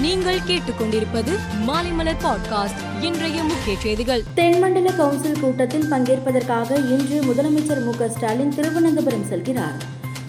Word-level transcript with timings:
நீங்கள் 0.00 0.38
கேட்டுக்கொண்டிருப்பது 0.38 1.38
மாலைமலர் 1.66 2.16
பாட்காஸ்ட் 2.22 3.02
இன்றைய 3.02 3.42
முக்கிய 3.42 3.76
செய்திகள். 3.78 4.22
தென்மண்டல 4.34 4.90
கவுன்சில் 4.90 5.40
கூட்டத்தில் 5.40 5.90
பங்கேற்பதற்காக 5.90 6.76
இன்று 6.76 7.20
முதலமைச்சர் 7.20 7.84
மு 7.84 8.08
ஸ்டாலின் 8.08 8.54
திருவனந்தபுரம் 8.54 9.24
செல்கிறார். 9.30 9.78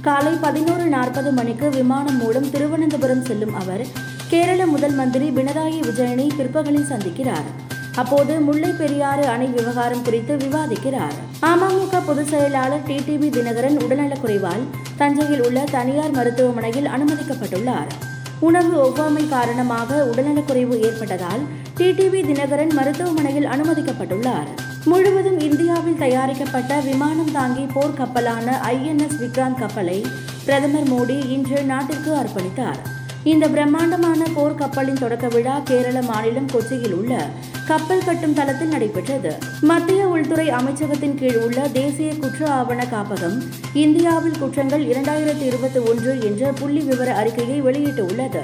காலை 0.00 0.32
பதினோரு 0.40 0.86
நாற்பது 0.86 1.32
மணிக்கு 1.32 1.70
விமானம் 1.70 2.16
மூலம் 2.16 2.50
திருவனந்தபுரம் 2.50 3.24
செல்லும் 3.24 3.54
அவர் 3.54 3.86
கேரள 4.28 4.66
முதல் 4.66 4.94
மந்திரி 4.94 5.28
பினராயி 5.28 5.80
விஜயனை 5.80 6.28
பிற்பகலில் 6.36 6.88
சந்திக்கிறார். 6.88 7.48
அப்போது 7.94 8.40
முல்லை 8.40 8.70
பெரியாறு 8.70 9.26
அணை 9.26 9.46
விவகாரம் 9.46 10.02
குறித்து 10.02 10.36
விவாதிக்கிறார். 10.36 11.16
அமமுக 11.42 12.02
பொதுச் 12.06 12.28
செயலாளர் 12.28 12.86
டிடிவி 12.86 13.30
தினகரன் 13.30 13.76
உடல்நலக்குறைவால் 13.76 14.66
தஞ்சையில் 14.96 15.44
உள்ள 15.46 15.64
தனியார் 15.70 16.10
மருத்துவமனையில் 16.10 16.86
அனுமதிக்கப்பட்டுள்ளார். 16.86 18.09
உணவு 18.40 18.70
ஒவ்வாமை 18.84 19.28
காரணமாக 19.28 20.04
உடல்நலக்குறைவு 20.04 20.76
ஏற்பட்டதால் 20.82 21.42
டிடிவி 21.76 22.20
தினகரன் 22.28 22.72
மருத்துவமனையில் 22.72 23.46
அனுமதிக்கப்பட்டுள்ளார். 23.46 24.48
முழுவதும் 24.84 25.40
இந்தியாவில் 25.40 25.98
தயாரிக்கப்பட்ட 25.98 26.80
விமானம் 26.80 27.32
தாங்கி 27.32 27.66
போர் 27.74 27.98
கப்பலான 27.98 28.60
ஐஎன்எஸ் 28.66 29.18
விக்ராந்த் 29.20 29.58
கப்பலை 29.58 30.06
பிரதமர் 30.44 30.88
மோடி 30.92 31.30
இன்று 31.30 31.62
நாட்டிற்கு 31.62 32.12
அர்ப்பணித்தார். 32.14 32.80
இந்த 33.24 33.48
பிரம்மாண்டமான 33.48 34.26
போர்க்கப்பலின் 34.36 34.98
தொடக்க 34.98 35.28
விழா 35.28 35.58
கேரள 35.58 36.02
மாநிலம் 36.02 36.46
கொச்சியில் 36.46 36.92
உள்ள 36.92 37.26
கப்பல் 37.66 38.04
கட்டும் 38.04 38.34
தளத்தில் 38.34 38.68
நடைபெற்றது. 38.68 39.34
மத்திய 39.60 40.06
உள்துறை 40.06 40.48
அமைச்சகத்தின் 40.48 41.14
கீழ் 41.14 41.36
உள்ள 41.36 41.68
தேசிய 41.68 42.14
குற்ற 42.14 42.50
ஆவண 42.50 42.84
காப்பகம் 42.84 43.42
இந்தியாவில் 43.72 44.38
குற்றங்கள் 44.38 44.86
இரண்டாயிரத்தி 44.86 45.42
இருபத்தி 45.42 45.78
ஒன்று 45.78 46.20
என்ற 46.20 46.52
புள்ளி 46.52 46.80
விவர 46.80 47.14
அறிக்கையை 47.14 47.62
வெளியிட்டுள்ளது. 47.62 48.40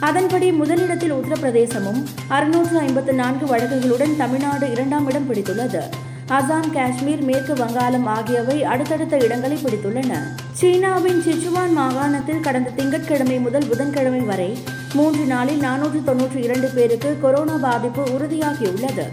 அதன்படி 0.00 0.52
முதலிடத்தில் 0.52 1.12
உத்தரப்பிரதேசமும் 1.12 2.02
அறுநூற்று 2.28 2.78
ஐம்பத்து 2.78 3.14
நான்கு 3.14 3.56
வழக்குகளுடன் 3.56 4.16
தமிழ்நாடு 4.16 4.70
இரண்டாம் 4.70 5.06
இடம் 5.08 5.32
பிடித்துள்ளது. 5.32 5.80
அசாம் 6.28 6.70
காஷ்மீர் 6.72 7.22
மேற்கு 7.22 7.54
வங்காளம் 7.54 8.06
ஆகியவை 8.06 8.64
அடுத்தடுத்த 8.64 9.16
இடங்களை 9.16 9.56
பிடித்துள்ளன. 9.56 10.12
சீனாவின் 10.52 11.20
சிச்சுவான் 11.26 11.72
மாகாணத்தில் 11.72 12.40
கடந்த 12.40 12.70
திங்கட்கிழமை 12.70 13.38
முதல் 13.38 13.66
புதன்கிழமை 13.68 14.20
வரை 14.20 14.58
மூன்று 14.94 15.24
நாளில் 15.24 15.60
நானூற்று 15.60 16.00
தொன்னூற்றி 16.06 16.36
இரண்டு 16.36 16.68
பேருக்கு 16.68 17.20
கொரோனா 17.20 17.56
பாதிப்பு 17.56 18.02
உறுதியாகியுள்ளது. 18.04 19.06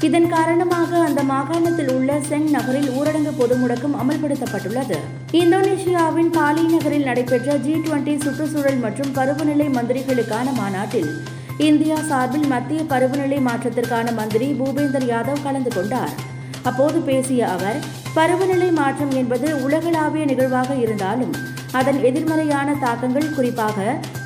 இதன் 0.00 0.28
காரணமாக 0.28 0.98
அந்த 0.98 1.22
மாகாணத்தில் 1.22 1.92
உள்ள 1.94 2.20
செங் 2.20 2.50
நகரில் 2.50 2.90
ஊரடங்கு 2.90 3.32
பொது 3.36 3.54
முடக்கம் 3.54 3.96
அமல்படுத்தப்பட்டுள்ளது. 4.02 4.98
இந்தோனேஷியாவின் 5.32 6.30
பாலி 6.30 6.62
நகரில் 6.62 7.04
நடைபெற்ற 7.04 7.56
ஜி 7.56 7.74
டுவெண்டி 7.74 8.20
சுற்றுச்சூழல் 8.20 8.76
மற்றும் 8.76 9.12
பருவநிலை 9.12 9.68
மந்திரிகளுக்கான 9.68 10.52
மாநாட்டில் 10.52 11.10
இந்தியா 11.58 11.96
சார்பில் 11.96 12.46
மத்திய 12.46 12.82
பருவநிலை 12.82 13.38
மாற்றத்திற்கான 13.38 14.14
மந்திரி 14.14 14.56
பூபேந்தர் 14.60 15.10
யாதவ் 15.12 15.42
கலந்து 15.42 15.70
கொண்டார். 15.70 16.34
அப்போது 16.66 16.98
பேசிய 17.00 17.48
அவர் 17.48 17.78
பருவநிலை 18.14 18.70
மாற்றம் 18.70 19.10
என்பது 19.10 19.48
உலகளாவிய 19.62 20.24
நிகழ்வாக 20.24 20.74
இருந்தாலும் 20.74 21.34
அதன் 21.72 21.98
எதிர்மறையான 22.04 22.74
தாக்கங்கள் 22.74 23.34
குறிப்பாக 23.34 23.78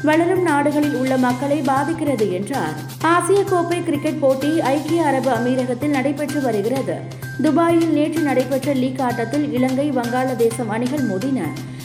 வளரும் 0.03 0.43
நாடுகளில் 0.43 0.95
உள்ள 0.95 1.17
மக்களை 1.17 1.59
பாதிக்கிறது 1.61 2.27
என்றார். 2.33 2.75
ஆசிய 3.15 3.41
கோப்பை 3.45 3.79
கிரிக்கெட் 3.85 4.21
போட்டி 4.21 4.61
ஐக்கிய 4.61 5.07
அரபு 5.07 5.31
அமீரகத்தில் 5.31 5.97
நடைபெற்று 5.97 6.41
வருகிறது. 6.43 6.97
துபாயில் 7.43 7.93
நேற்று 7.93 8.23
நடைபெற்ற 8.23 8.73
லீக் 8.73 9.01
ஆட்டத்தில் 9.01 9.47
இலங்கை 9.53 9.87
வங்காளதேசம் 9.91 10.73
அணிகள் 10.77 11.05
மோதின 11.09 11.41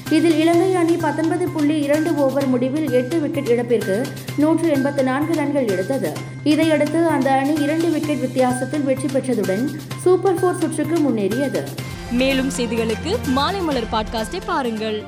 இதில் 0.10 0.40
இலங்கை 0.40 0.76
அணி 0.76 0.96
பத்தொன்பது 0.96 1.48
புள்ளி 1.50 1.80
இரண்டு 1.80 2.16
ஓவர் 2.16 2.48
முடிவில் 2.48 2.92
எட்டு 2.92 3.20
விக்கெட் 3.20 3.48
இழப்பிற்கு 3.48 4.06
நூற்று 4.38 4.70
எண்பத்து 4.70 5.04
நான்கு 5.04 5.34
ரன்கள் 5.34 5.68
எடுத்தது. 5.68 6.14
இதையடுத்து 6.44 7.08
அந்த 7.08 7.32
அணி 7.32 7.54
இரண்டு 7.54 7.90
விக்கெட் 7.90 8.20
வித்தியாசத்தில் 8.20 8.84
வெற்றி 8.84 9.08
பெற்றதுடன் 9.08 9.76
சூப்பர் 10.02 10.40
போர் 10.40 10.60
சுற்றுக்கு 10.60 11.00
முன்னேறியது. 11.00 11.64
மேலும் 12.12 12.52
செய்திகளுக்கு 12.58 13.18
மாலைமலர் 13.36 13.92
பாட்காஸ்டை 13.92 14.42
பாருங்கள். 14.46 15.04